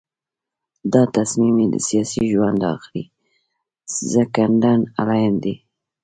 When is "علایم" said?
4.99-5.35